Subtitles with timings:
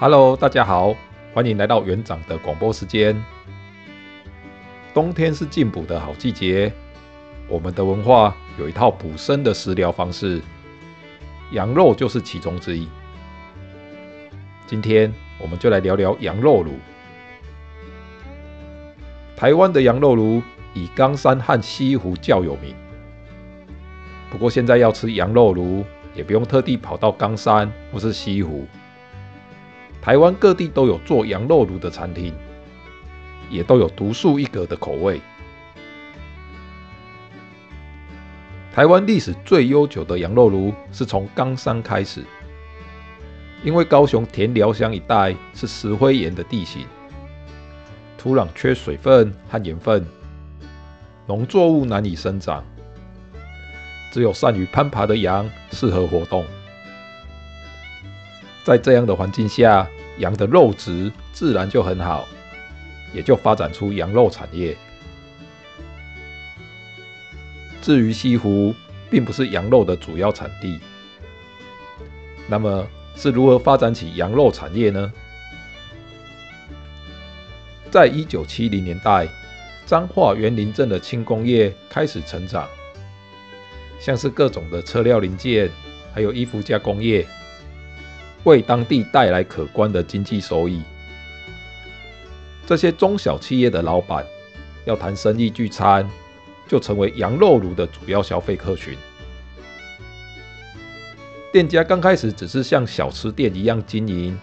[0.00, 0.94] Hello，大家好，
[1.34, 3.20] 欢迎来到园长的广播时间。
[4.94, 6.72] 冬天是进补的好季节，
[7.48, 10.40] 我们的文化有一套补身的食疗方式，
[11.50, 12.86] 羊肉就是其中之一。
[14.68, 16.74] 今天我们就来聊聊羊肉炉。
[19.34, 20.40] 台湾的羊肉炉
[20.74, 22.72] 以冈山和西湖较有名，
[24.30, 28.64] 不过现在要吃羊肉炉，也不用特地跑到冈山或是西湖。
[30.08, 32.32] 台湾各地都有做羊肉炉的餐厅，
[33.50, 35.20] 也都有独树一格的口味。
[38.72, 42.24] 台湾历史最悠久的羊肉炉是从冈山开始，
[43.62, 46.86] 因为高雄田寮乡一带是石灰岩的地形，
[48.16, 50.02] 土壤缺水分和盐分，
[51.26, 52.64] 农作物难以生长，
[54.10, 56.46] 只有善于攀爬的羊适合活动。
[58.64, 59.86] 在这样的环境下，
[60.18, 62.26] 羊的肉质自然就很好，
[63.14, 64.76] 也就发展出羊肉产业。
[67.80, 68.74] 至于西湖，
[69.08, 70.78] 并不是羊肉的主要产地，
[72.46, 75.12] 那么是如何发展起羊肉产业呢？
[77.90, 79.26] 在一九七零年代，
[79.86, 82.68] 彰化园林镇的轻工业开始成长，
[83.98, 85.70] 像是各种的车料零件，
[86.12, 87.26] 还有衣服加工业。
[88.44, 90.82] 为当地带来可观的经济收益。
[92.66, 94.24] 这些中小企业的老板
[94.84, 96.08] 要谈生意聚餐，
[96.66, 98.96] 就成为羊肉炉的主要消费客群。
[101.50, 104.38] 店家刚开始只是像小吃店一样经营，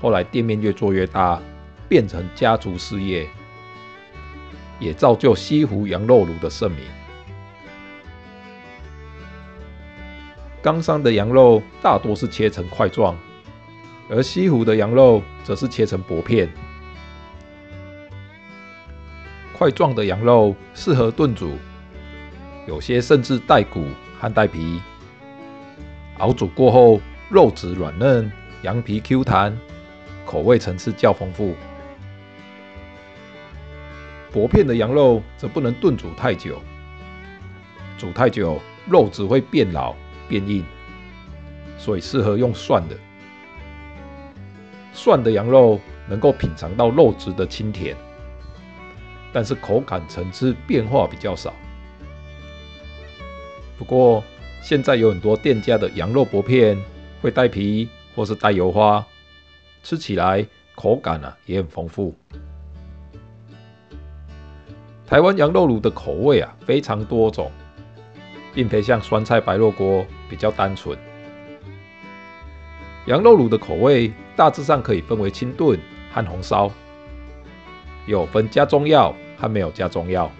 [0.00, 1.40] 后来店面越做越大，
[1.88, 3.28] 变成家族事业，
[4.80, 6.80] 也造就西湖羊肉炉的盛名。
[10.66, 13.16] 冈山的羊肉大多是切成块状，
[14.10, 16.52] 而西湖的羊肉则是切成薄片。
[19.56, 21.52] 块状的羊肉适合炖煮，
[22.66, 23.84] 有些甚至带骨
[24.18, 24.80] 和带皮。
[26.18, 27.00] 熬煮过后，
[27.30, 28.28] 肉质软嫩，
[28.62, 29.56] 羊皮 Q 弹，
[30.24, 31.54] 口味层次较丰富。
[34.32, 36.60] 薄片的羊肉则不能炖煮太久，
[37.96, 39.94] 煮太久肉质会变老。
[40.28, 40.64] 变硬，
[41.78, 42.96] 所以适合用涮的。
[44.92, 45.78] 涮的羊肉
[46.08, 47.96] 能够品尝到肉质的清甜，
[49.32, 51.52] 但是口感层次变化比较少。
[53.78, 54.24] 不过
[54.62, 56.76] 现在有很多店家的羊肉薄片
[57.20, 59.04] 会带皮或是带油花，
[59.82, 62.14] 吃起来口感啊也很丰富。
[65.06, 67.52] 台湾羊肉卤的口味啊非常多种。
[68.56, 70.96] 并非像酸菜白肉锅比较单纯。
[73.04, 75.78] 羊肉卤的口味大致上可以分为清炖
[76.10, 76.72] 和红烧，
[78.06, 80.32] 有分加中药和没有加中药。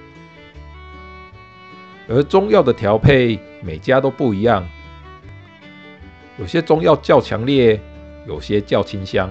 [2.09, 4.67] 而中药的调配每家都不一样，
[6.39, 7.79] 有些中药较强烈，
[8.27, 9.31] 有些较清香。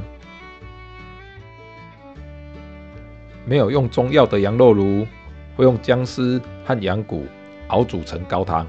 [3.45, 5.07] 没有用中药的羊肉炉
[5.55, 7.25] 会用姜丝和羊骨。
[7.69, 8.65] 熬煮成高汤，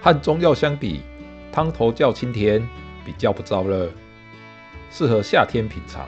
[0.00, 1.02] 和中药相比，
[1.52, 2.66] 汤头较清甜，
[3.04, 3.90] 比较不燥热，
[4.90, 6.06] 适合夏天品尝。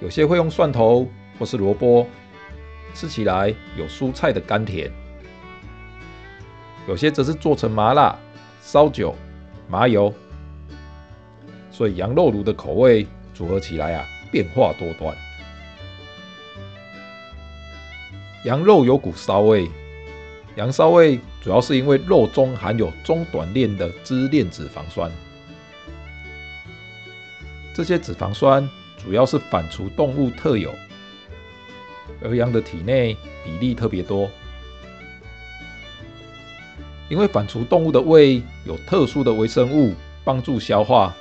[0.00, 2.06] 有些会用蒜头或是萝卜，
[2.94, 4.90] 吃起来有蔬菜的甘甜。
[6.88, 8.18] 有些则是做成麻辣、
[8.62, 9.14] 烧酒、
[9.68, 10.12] 麻油，
[11.70, 15.14] 所以羊肉炉的口味组合起来啊，变化多端。
[18.44, 19.68] 羊肉有股骚味，
[20.56, 25.12] 羊骚味主要是因为肉中含有中短链的支链脂肪酸，
[27.74, 30.74] 这些脂肪酸主要是反刍动物特有，
[32.22, 33.14] 而羊的体内
[33.44, 34.30] 比例特别多，
[37.10, 39.94] 因为反刍动物的胃有特殊的微生物
[40.24, 41.14] 帮助消化，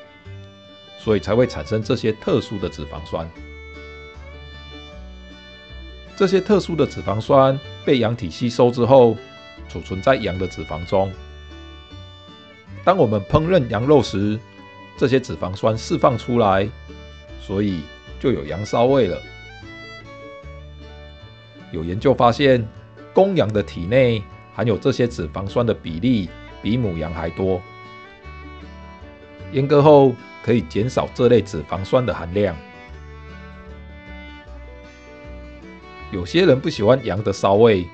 [0.98, 3.30] 所以才会产生这些特殊的脂肪酸。
[6.20, 9.16] 这些特殊的脂肪酸被羊体吸收之后，
[9.70, 11.10] 储存在羊的脂肪中。
[12.84, 14.38] 当我们烹饪羊肉时，
[14.98, 16.68] 这些脂肪酸释放出来，
[17.42, 17.84] 所以
[18.20, 19.18] 就有羊骚味了。
[21.72, 22.68] 有研究发现，
[23.14, 24.22] 公羊的体内
[24.54, 26.30] 含有这些脂肪酸的比例
[26.62, 27.62] 比母羊还多。
[29.54, 30.14] 阉割后
[30.44, 32.54] 可以减少这类脂肪酸的含量。
[36.12, 37.86] 有些人不喜欢羊的骚味，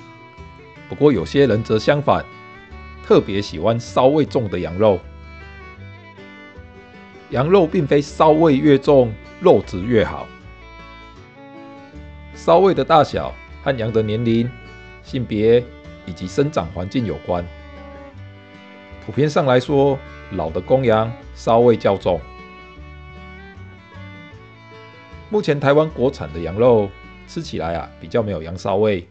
[0.88, 2.23] 不过有些人则相反，
[3.06, 5.00] 特别喜欢骚味重的羊肉，
[7.31, 10.25] 羊肉并非骚味越重，肉质越好。
[12.33, 13.33] 骚味的大小
[13.63, 14.50] 和羊的年龄、
[15.03, 15.61] 性别
[16.06, 17.45] 以及生长环境有关。
[19.06, 20.00] 普遍上来说，
[20.31, 22.21] 老的公羊骚味较重。
[25.29, 26.89] 目前台湾国产的羊肉
[27.27, 29.07] 吃起来啊，比较没有羊骚味，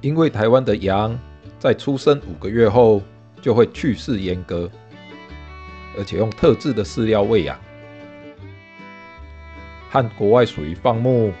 [0.00, 1.18] 因为台湾的羊
[1.58, 3.02] 在出生五个月后
[3.40, 4.70] 就会去世阉割，
[5.98, 7.58] 而且用特制的饲料喂养，
[9.90, 11.32] 和国外属于放牧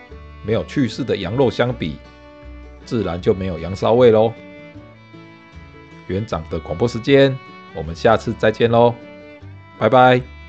[0.44, 1.96] 没有去世的羊肉相比，
[2.84, 4.32] 自然就没有羊骚味喽。
[6.08, 7.38] 园长的广播时间，
[7.74, 8.94] 我们下次再见喽，
[9.78, 10.39] 拜拜。